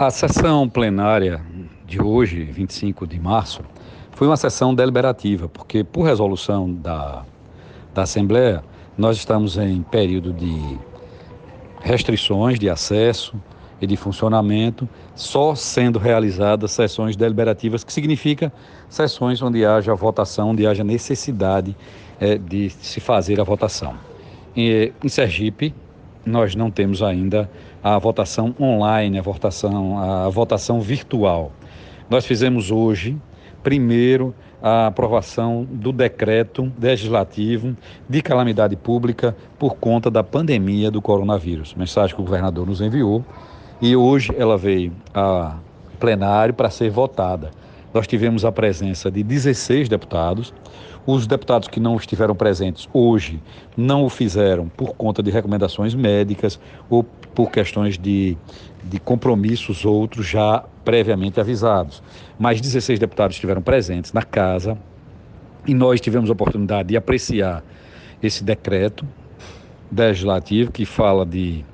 [0.00, 1.42] A sessão plenária
[1.84, 3.60] de hoje, 25 de março,
[4.12, 7.22] foi uma sessão deliberativa, porque, por resolução da,
[7.92, 8.64] da Assembleia,
[8.96, 10.78] nós estamos em período de
[11.82, 13.36] restrições de acesso
[13.78, 18.50] e de funcionamento, só sendo realizadas sessões deliberativas, que significa
[18.88, 21.76] sessões onde haja votação, onde haja necessidade
[22.18, 23.96] é, de se fazer a votação.
[24.56, 25.74] Em Sergipe,
[26.24, 27.50] nós não temos ainda
[27.82, 31.52] a votação online, a votação, a votação virtual.
[32.08, 33.16] Nós fizemos hoje,
[33.62, 37.74] primeiro, a aprovação do decreto legislativo
[38.08, 41.74] de calamidade pública por conta da pandemia do coronavírus.
[41.74, 43.24] Mensagem que o governador nos enviou
[43.80, 45.56] e hoje ela veio a
[45.98, 47.50] plenário para ser votada.
[47.92, 50.54] Nós tivemos a presença de 16 deputados.
[51.04, 53.42] Os deputados que não estiveram presentes hoje
[53.76, 58.36] não o fizeram por conta de recomendações médicas ou por questões de,
[58.84, 62.02] de compromissos outros já previamente avisados.
[62.38, 64.78] Mas 16 deputados estiveram presentes na casa
[65.66, 67.64] e nós tivemos a oportunidade de apreciar
[68.22, 69.04] esse decreto
[69.90, 71.64] legislativo que fala de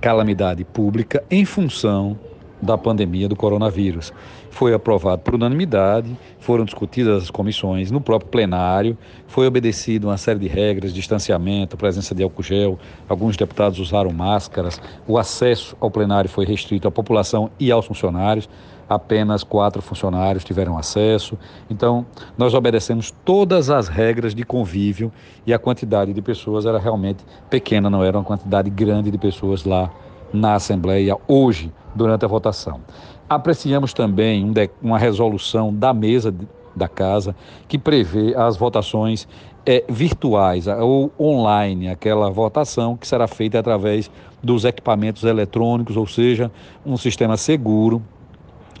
[0.00, 2.18] calamidade pública em função
[2.60, 4.12] da pandemia do coronavírus.
[4.50, 10.38] Foi aprovado por unanimidade, foram discutidas as comissões no próprio plenário, foi obedecido uma série
[10.40, 16.28] de regras, distanciamento, presença de álcool gel, alguns deputados usaram máscaras, o acesso ao plenário
[16.28, 18.48] foi restrito à população e aos funcionários,
[18.88, 21.38] apenas quatro funcionários tiveram acesso.
[21.70, 22.04] Então,
[22.36, 25.12] nós obedecemos todas as regras de convívio
[25.46, 29.64] e a quantidade de pessoas era realmente pequena, não era uma quantidade grande de pessoas
[29.64, 29.92] lá
[30.32, 32.80] na Assembleia hoje, durante a votação.
[33.28, 36.34] Apreciamos também um uma resolução da mesa
[36.74, 37.34] da Casa
[37.68, 39.26] que prevê as votações
[39.66, 44.10] é, virtuais ou online, aquela votação que será feita através
[44.42, 46.50] dos equipamentos eletrônicos, ou seja,
[46.84, 48.02] um sistema seguro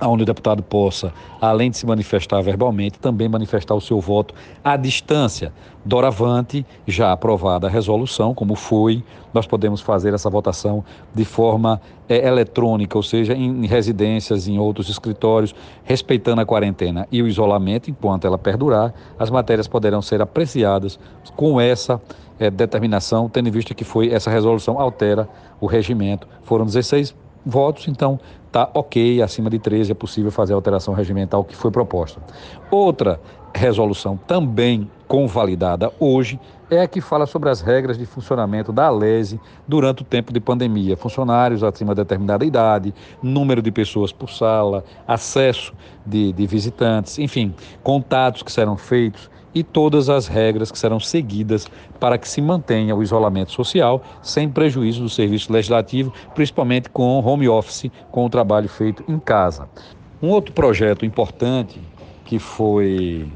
[0.00, 4.76] onde o deputado possa, além de se manifestar verbalmente, também manifestar o seu voto à
[4.76, 5.52] distância.
[5.84, 10.84] Doravante, já aprovada a resolução, como foi, nós podemos fazer essa votação
[11.14, 15.54] de forma é, eletrônica, ou seja, em, residências, em outros escritórios,
[15.84, 20.98] respeitando a quarentena e o isolamento, enquanto ela perdurar, as matérias poderão ser apreciadas
[21.36, 22.00] com essa
[22.38, 25.28] é, determinação, tendo em vista que foi essa resolução altera
[25.60, 26.26] o regimento.
[26.42, 27.14] Foram 16
[27.46, 31.70] votos, então está ok, acima de 13 é possível fazer a alteração regimental que foi
[31.70, 32.20] proposta.
[32.70, 33.20] Outra
[33.54, 39.40] resolução também convalidada hoje é a que fala sobre as regras de funcionamento da Alese
[39.68, 40.96] durante o tempo de pandemia.
[40.96, 42.92] Funcionários acima de determinada idade,
[43.22, 45.72] número de pessoas por sala, acesso
[46.04, 51.66] de, de visitantes, enfim, contatos que serão feitos e todas as regras que serão seguidas
[51.98, 57.48] para que se mantenha o isolamento social sem prejuízo do serviço legislativo, principalmente com home
[57.48, 59.66] office, com o trabalho feito em casa.
[60.22, 61.80] Um outro projeto importante
[62.26, 63.26] que foi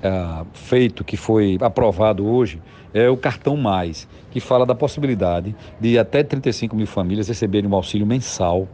[0.00, 2.62] é, feito, que foi aprovado hoje,
[2.94, 7.74] é o Cartão Mais, que fala da possibilidade de até 35 mil famílias receberem um
[7.74, 8.68] auxílio mensal,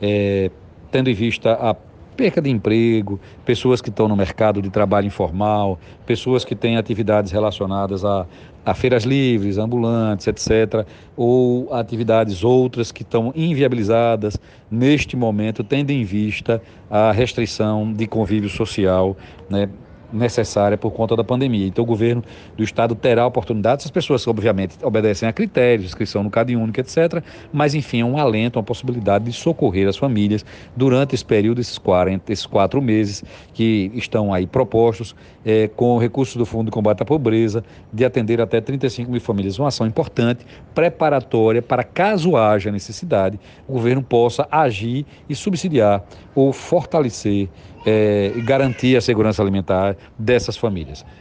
[0.00, 0.48] é,
[0.92, 1.74] tendo em vista a
[2.20, 7.32] perca de emprego, pessoas que estão no mercado de trabalho informal, pessoas que têm atividades
[7.32, 8.26] relacionadas a,
[8.62, 10.86] a feiras livres, ambulantes, etc.,
[11.16, 14.38] ou atividades outras que estão inviabilizadas
[14.70, 16.60] neste momento, tendo em vista
[16.90, 19.16] a restrição de convívio social,
[19.48, 19.70] né?
[20.12, 21.66] Necessária por conta da pandemia.
[21.66, 22.22] Então, o governo
[22.56, 26.80] do Estado terá a oportunidade, essas pessoas, obviamente, obedecem a critérios, inscrição no Cade Único,
[26.80, 27.22] etc.,
[27.52, 30.44] mas, enfim, é um alento, uma possibilidade de socorrer as famílias
[30.76, 36.36] durante esse período, esses, 40, esses quatro meses que estão aí propostos, é, com recursos
[36.36, 39.58] do Fundo de Combate à Pobreza, de atender até 35 mil famílias.
[39.58, 40.44] Uma ação importante,
[40.74, 46.04] preparatória, para caso haja necessidade, o governo possa agir e subsidiar
[46.34, 47.48] ou fortalecer
[47.84, 51.04] é, garantir a segurança alimentar dessas famílias.